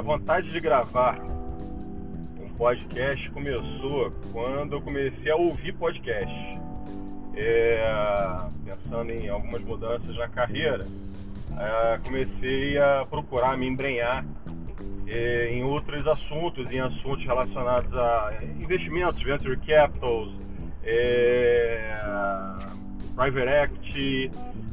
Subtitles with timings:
[0.00, 1.20] a vontade de gravar
[2.40, 6.34] um podcast começou quando eu comecei a ouvir podcast.
[7.36, 7.84] É,
[8.64, 10.86] pensando em algumas mudanças na carreira,
[11.54, 14.24] é, comecei a procurar me embrenhar
[15.06, 20.32] é, em outros assuntos, em assuntos relacionados a investimentos, venture capitals,
[20.82, 21.94] é,
[23.14, 24.30] private equity,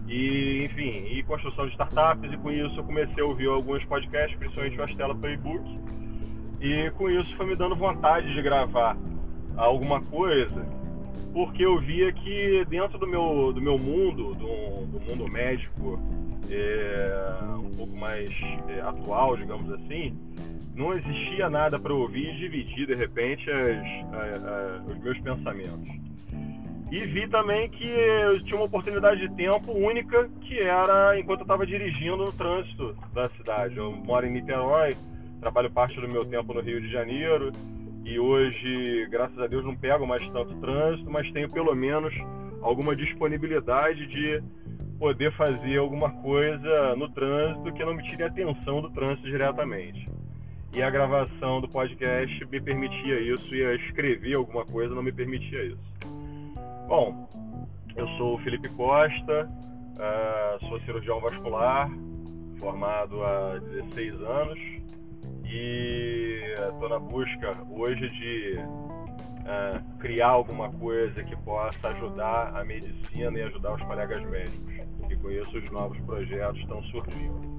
[0.07, 4.37] e enfim, e construção de startups e com isso eu comecei a ouvir alguns podcasts,
[4.37, 5.63] principalmente o Astela Playbook
[6.61, 8.97] e com isso foi me dando vontade de gravar
[9.55, 10.65] alguma coisa
[11.33, 15.99] porque eu via que dentro do meu, do meu mundo, do, do mundo médico
[16.49, 18.31] é, um pouco mais
[18.69, 20.17] é, atual, digamos assim,
[20.75, 23.77] não existia nada para ouvir e dividir de repente as,
[24.13, 25.89] a, a, os meus pensamentos.
[26.89, 31.43] E vi também que eu tinha uma oportunidade de tempo única, que era enquanto eu
[31.43, 33.77] estava dirigindo no trânsito da cidade.
[33.77, 34.95] Eu moro em Niterói,
[35.41, 37.51] trabalho parte do meu tempo no Rio de Janeiro
[38.07, 42.13] e hoje, graças a Deus, não pego mais tanto trânsito, mas tenho pelo menos
[42.61, 44.41] alguma disponibilidade de
[44.97, 50.09] poder fazer alguma coisa no trânsito que não me tire a atenção do trânsito diretamente.
[50.73, 55.65] E a gravação do podcast me permitia isso e escrever alguma coisa não me permitia
[55.65, 55.96] isso.
[56.87, 57.27] Bom,
[57.97, 61.89] eu sou o Felipe Costa, uh, sou cirurgião vascular,
[62.61, 64.57] formado há 16 anos
[65.43, 73.37] e estou na busca hoje de uh, criar alguma coisa que possa ajudar a medicina
[73.37, 74.73] e ajudar os colegas médicos.
[75.09, 77.57] E com isso os novos projetos estão surgindo.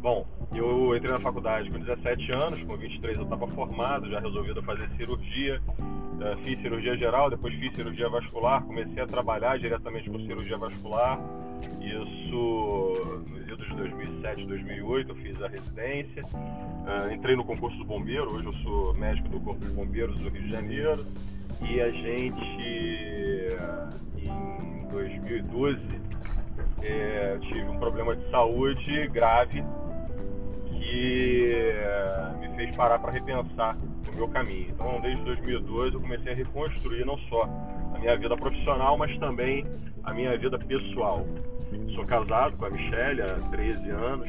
[0.00, 4.62] Bom, eu entrei na faculdade com 17 anos, com 23 eu estava formado, já resolvido
[4.62, 5.60] fazer cirurgia.
[5.68, 11.18] Uh, fiz cirurgia geral, depois fiz cirurgia vascular, comecei a trabalhar diretamente com cirurgia vascular.
[11.80, 16.24] Isso nos idos de 2007, 2008, eu fiz a residência.
[16.24, 20.28] Uh, entrei no concurso do bombeiro, hoje eu sou médico do Corpo de Bombeiros do
[20.28, 21.04] Rio de Janeiro.
[21.60, 22.62] E a gente,
[24.16, 25.80] em 2012,
[26.82, 29.64] é, eh, tive um problema de saúde grave
[30.98, 33.76] que eh, me fez parar para repensar
[34.12, 34.68] o meu caminho.
[34.70, 37.42] Então, desde 2012 eu comecei a reconstruir não só
[37.94, 39.64] a minha vida profissional, mas também
[40.02, 41.24] a minha vida pessoal.
[41.94, 44.28] Sou casado com a Michelle há 13 anos,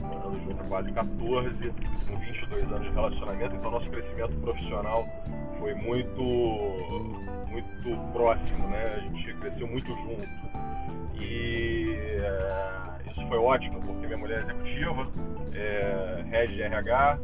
[0.00, 1.72] morando junto há quase 14,
[2.08, 5.06] com 22 anos de relacionamento, então nosso crescimento profissional
[5.62, 6.20] foi muito,
[7.48, 8.96] muito próximo, né?
[8.96, 10.28] A gente cresceu muito junto.
[11.20, 15.08] E eh, isso foi ótimo, porque minha mulher é executiva,
[15.54, 17.18] é head de RH,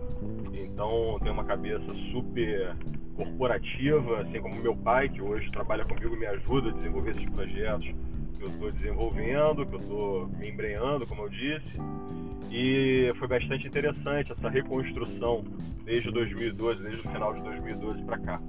[0.52, 2.76] então tem uma cabeça super
[3.16, 7.28] corporativa, assim como meu pai, que hoje trabalha comigo e me ajuda a desenvolver esses
[7.30, 7.92] projetos
[8.38, 11.78] que eu estou desenvolvendo, que eu estou me embreando, como eu disse.
[12.50, 15.44] E foi bastante interessante essa reconstrução
[15.84, 18.40] desde 2012, desde o final de 2012 para cá.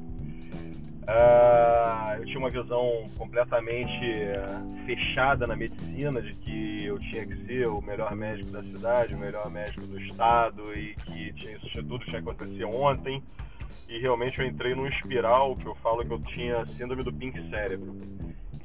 [1.10, 7.36] Uh, eu tinha uma visão completamente uh, fechada na medicina de que eu tinha que
[7.48, 11.74] ser o melhor médico da cidade, o melhor médico do estado e que tinha, isso
[11.74, 13.24] tudo tinha acontecido ontem.
[13.88, 17.42] E realmente eu entrei num espiral que eu falo que eu tinha síndrome do pink
[17.50, 17.98] cérebro.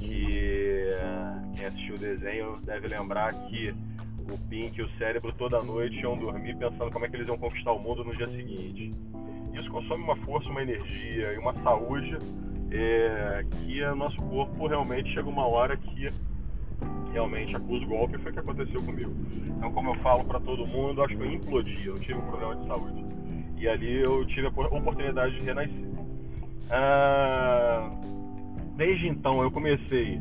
[0.04, 3.74] Que uh, quem assistiu o desenho deve lembrar que
[4.30, 7.38] o Pink e o cérebro toda noite iam dormir pensando como é que eles iam
[7.38, 8.90] conquistar o mundo no dia seguinte.
[9.52, 12.18] Isso consome uma força, uma energia e uma saúde
[12.70, 16.08] é, que o nosso corpo realmente chega uma hora que
[17.12, 18.18] realmente acusa o golpe.
[18.18, 19.14] Foi o que aconteceu comigo.
[19.46, 22.56] Então, como eu falo para todo mundo, acho que eu implodi, eu tive um problema
[22.56, 23.04] de saúde.
[23.56, 25.94] E ali eu tive a oportunidade de renascer.
[26.70, 27.73] Ah,
[28.76, 30.20] desde então eu comecei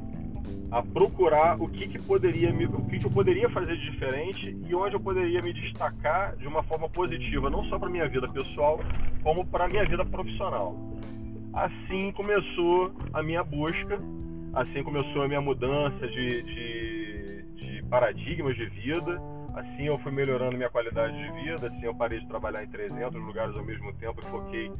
[0.71, 4.57] a procurar o que, que poderia me, o que, que eu poderia fazer de diferente
[4.67, 8.27] e onde eu poderia me destacar de uma forma positiva, não só para minha vida
[8.27, 8.79] pessoal,
[9.21, 10.75] como para minha vida profissional.
[11.53, 13.99] Assim começou a minha busca,
[14.53, 19.21] assim começou a minha mudança de, de, de paradigmas de vida,
[19.53, 23.21] assim eu fui melhorando minha qualidade de vida, assim eu parei de trabalhar em 300
[23.21, 24.71] lugares ao mesmo tempo e foquei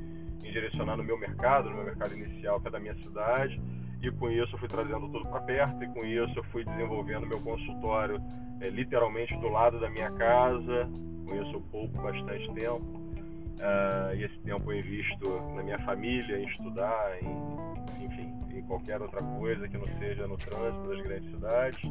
[0.44, 3.62] em direcionar no meu mercado, no meu mercado inicial, que é da minha cidade
[4.04, 7.26] e com isso eu fui trazendo tudo para perto e com isso eu fui desenvolvendo
[7.26, 8.22] meu consultório
[8.60, 10.90] é, literalmente do lado da minha casa.
[11.26, 12.84] Com isso eu poupo bastante tempo.
[12.84, 19.02] Uh, e esse tempo eu invisto na minha família, em estudar, em, enfim, em qualquer
[19.02, 21.82] outra coisa que não seja no trânsito das grandes cidades.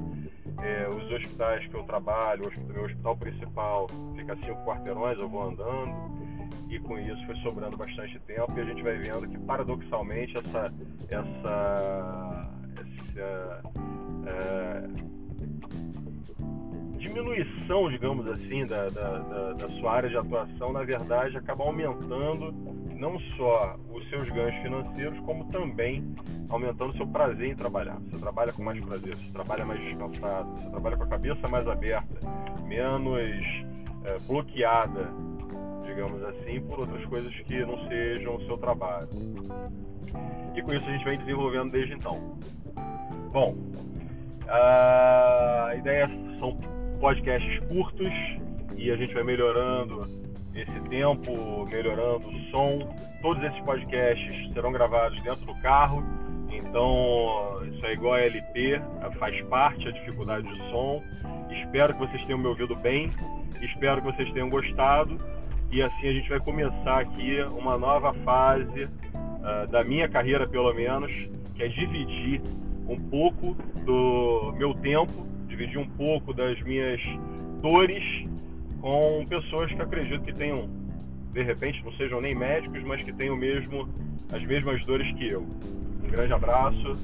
[0.61, 5.31] É, os hospitais que eu trabalho, o meu hospital principal fica a cinco quarteirões, eu
[5.31, 6.22] vou andando
[6.69, 10.73] e com isso foi sobrando bastante tempo e a gente vai vendo que paradoxalmente essa
[11.11, 13.63] essa, essa
[14.27, 15.13] é,
[16.99, 22.53] diminuição, digamos assim, da, da, da, da sua área de atuação, na verdade, acaba aumentando
[22.97, 26.15] não só os seus ganhos financeiros, como também
[26.49, 27.99] aumentando o seu prazer em trabalhar.
[28.01, 31.67] Você trabalha com mais prazer, você trabalha mais descansado, você trabalha com a cabeça mais
[31.67, 32.21] aberta,
[32.65, 33.43] menos
[34.05, 35.11] é, bloqueada,
[35.85, 39.09] digamos assim, por outras coisas que não sejam o seu trabalho.
[40.55, 42.39] E com isso a gente vem desenvolvendo desde então.
[43.33, 43.57] Bom,
[44.49, 46.09] a ideia
[46.39, 46.59] são
[47.01, 48.13] podcasts curtos
[48.77, 50.03] e a gente vai melhorando
[50.55, 52.95] esse tempo, melhorando o som.
[53.23, 56.03] Todos esses podcasts serão gravados dentro do carro,
[56.51, 58.81] então isso é igual a LP,
[59.19, 61.03] faz parte a dificuldade de som.
[61.51, 63.11] Espero que vocês tenham me ouvido bem,
[63.61, 65.19] espero que vocês tenham gostado
[65.73, 70.73] e assim a gente vai começar aqui uma nova fase uh, da minha carreira, pelo
[70.75, 71.11] menos,
[71.57, 72.43] que é dividir
[72.87, 73.55] um pouco
[73.87, 77.01] do meu tempo, dividir um pouco das minhas
[77.63, 78.05] dores
[78.83, 80.69] com pessoas que acredito que tenham,
[81.33, 83.89] de repente, não sejam nem médicos, mas que tenham mesmo
[84.31, 85.41] as mesmas dores que eu.
[86.05, 86.99] Um grande abraço